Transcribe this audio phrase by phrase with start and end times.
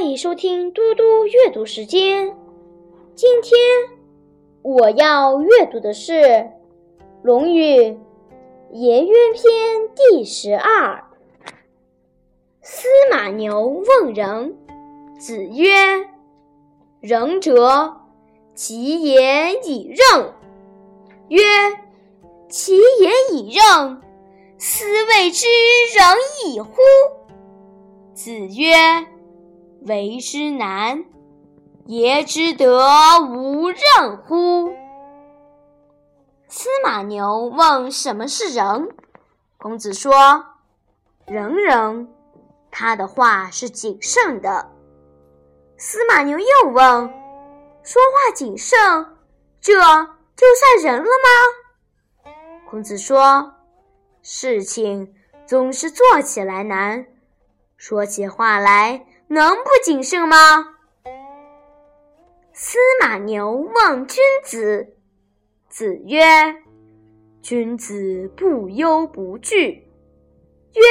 [0.00, 2.34] 欢迎收听嘟嘟阅读时间。
[3.14, 3.60] 今天
[4.62, 6.12] 我要阅读的是
[7.22, 7.74] 《论语·
[8.72, 9.42] 颜渊篇》
[9.94, 11.04] 第十二。
[12.62, 14.56] 司马牛问仁，
[15.18, 15.68] 子曰
[17.00, 17.94] ：“仁者，
[18.54, 20.32] 其言以任。”
[21.28, 21.42] 曰
[22.48, 24.00] ：“其言以任，
[24.56, 25.46] 斯谓之
[25.94, 26.72] 仁矣乎？”
[28.16, 28.72] 子曰
[29.82, 31.04] ：“为之难，
[31.86, 34.72] 也之得无任乎？”
[36.48, 38.88] 司马牛问：“什么是仁？”
[39.56, 40.44] 孔子说
[41.26, 42.08] ：“仁人，
[42.70, 44.70] 他的话是谨慎的。”
[45.78, 46.74] 司马牛又问
[47.82, 48.78] ：“说话谨慎，
[49.60, 50.46] 这就
[50.80, 52.30] 算仁了吗？”
[52.68, 53.54] 孔子说
[54.22, 55.14] ：“事情
[55.46, 57.06] 总是做起来难。”
[57.78, 60.36] 说起话来能不谨慎吗？
[62.52, 64.96] 司马牛问君子，
[65.68, 66.20] 子曰
[67.40, 69.88] ：“君子不忧不惧。”
[70.74, 70.82] 曰：“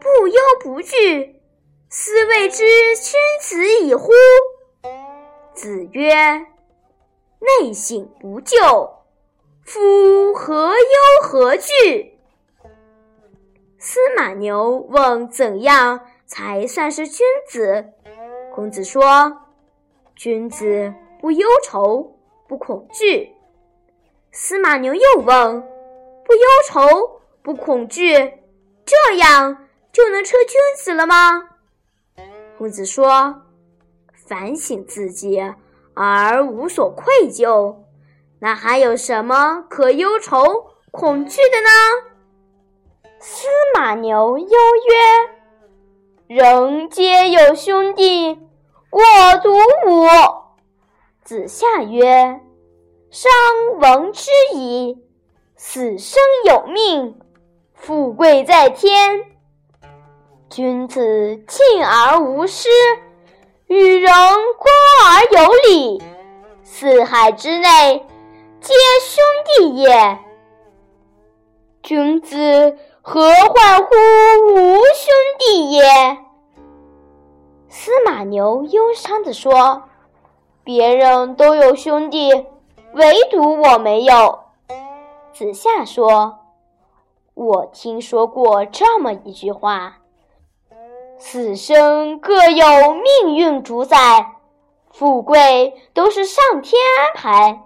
[0.00, 1.40] 不忧不惧，
[1.88, 2.64] 斯谓之
[2.96, 4.10] 君子矣乎？”
[5.54, 6.12] 子曰
[7.62, 8.90] ：“内省不疚，
[9.64, 12.18] 夫何忧何惧？”
[13.78, 16.00] 司马牛问：“怎样
[16.30, 17.92] 才算是君子？”
[18.54, 19.36] 孔子说
[20.14, 23.34] ：“君子不忧愁，不恐惧。”
[24.30, 25.60] 司马牛又问
[26.24, 28.14] ：“不忧愁，不恐惧，
[28.84, 31.48] 这样就能称君子了吗？”
[32.56, 33.42] 孔子说
[34.14, 35.42] ：“反省自己
[35.94, 37.74] 而无所愧疚，
[38.38, 40.44] 那还有什么可忧愁、
[40.92, 45.34] 恐惧的呢？”司马牛忧曰
[46.30, 48.38] ：“人皆有兄弟，
[48.90, 49.00] 我
[49.42, 49.50] 独
[49.88, 50.06] 无。”
[51.26, 52.40] 子夏曰
[53.10, 53.32] ：“商
[53.80, 54.96] 闻之矣。
[55.56, 57.18] 死生有命，
[57.74, 59.24] 富贵在天。
[60.48, 62.68] 君子敬而无失，
[63.66, 64.12] 与人
[64.56, 64.70] 恭
[65.08, 66.00] 而有礼。
[66.62, 68.06] 四海之内，
[68.60, 69.24] 皆兄
[69.58, 70.18] 弟也。
[71.82, 73.94] 君子。”何患乎
[74.48, 75.82] 无兄弟也？
[77.68, 79.84] 司马牛忧伤地说
[80.62, 82.30] ：“别人都有兄弟，
[82.92, 84.40] 唯独我没有。”
[85.32, 86.40] 子夏说
[87.32, 89.96] ：“我听说过这么一句话：
[91.16, 92.66] 死生各有
[93.24, 94.36] 命运主宰，
[94.92, 97.62] 富贵都是上天安排。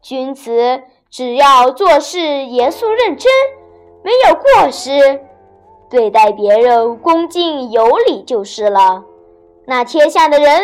[0.00, 3.32] 君子只要做事严肃认真。”
[4.02, 5.20] 没有过失，
[5.88, 9.04] 对待别人恭敬有礼就是了。
[9.66, 10.60] 那天下的人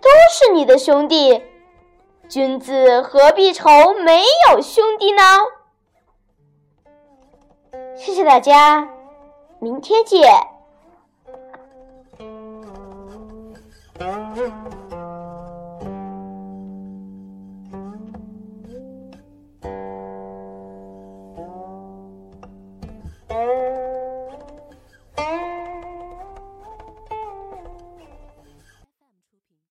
[0.00, 1.42] 都是你的兄弟，
[2.28, 3.70] 君子何必愁
[4.04, 5.22] 没有兄弟呢？
[7.96, 8.88] 谢谢大家，
[9.58, 10.28] 明天见。